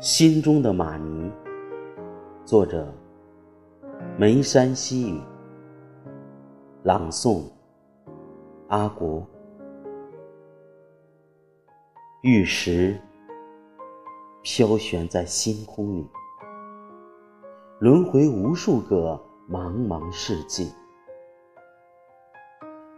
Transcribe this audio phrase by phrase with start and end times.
[0.00, 1.30] 心中的玛尼，
[2.44, 2.92] 作者：
[4.18, 5.20] 梅山西雨，
[6.82, 7.42] 朗诵：
[8.68, 9.24] 阿国。
[12.22, 12.98] 玉石
[14.42, 16.08] 飘悬在星空里，
[17.78, 20.66] 轮回无数个茫茫世界，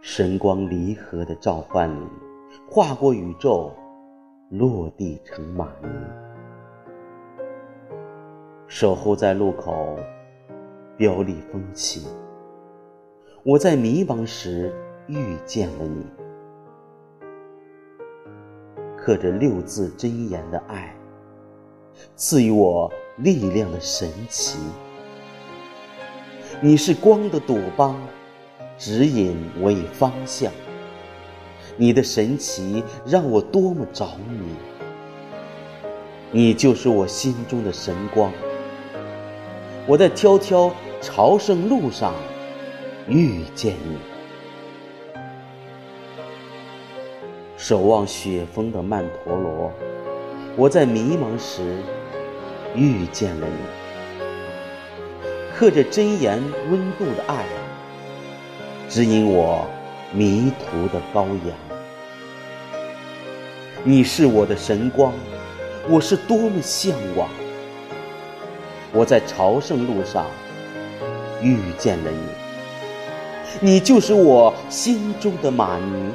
[0.01, 2.07] 神光离合的召唤里，
[2.67, 3.71] 划过宇宙，
[4.49, 5.89] 落地成玛尼。
[8.67, 9.95] 守候在路口，
[10.97, 12.07] 标立风起。
[13.43, 14.73] 我在迷茫时
[15.05, 16.03] 遇见了你，
[18.97, 20.97] 刻着六字真言的爱，
[22.15, 24.57] 赐予我力量的神奇。
[26.59, 27.95] 你是光的朵邦，
[28.79, 30.51] 指引我以方向。
[31.77, 34.55] 你的神奇让我多么着迷。
[36.31, 38.31] 你就是我心中的神光。
[39.87, 42.15] 我在迢迢朝圣路上
[43.07, 43.99] 遇见你，
[47.55, 49.71] 守望雪峰的曼陀罗。
[50.55, 51.77] 我在迷茫时
[52.73, 54.25] 遇见了你，
[55.55, 56.41] 刻着真言
[56.71, 57.45] 温度的爱，
[58.89, 59.67] 指引我
[60.11, 61.55] 迷途的羔羊。
[63.83, 65.13] 你是我的神光，
[65.87, 67.29] 我是多么向往。
[68.95, 70.25] 我在朝圣路上
[71.41, 72.09] 遇见了
[73.59, 76.11] 你，你就是我心中的玛尼，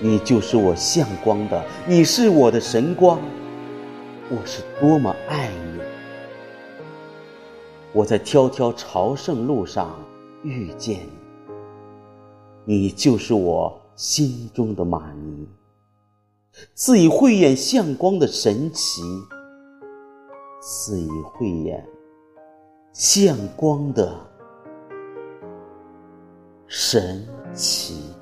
[0.00, 3.20] 你就是我向光的，你是我的神光，
[4.30, 5.82] 我是多么爱你！
[7.92, 9.94] 我在迢迢朝圣路上
[10.42, 11.00] 遇见
[12.64, 15.46] 你，你就是我心中的玛尼，
[16.74, 19.02] 赐予慧眼向光的神奇。
[20.70, 21.82] 似一慧眼
[22.92, 24.14] 向光的
[26.66, 28.17] 神奇。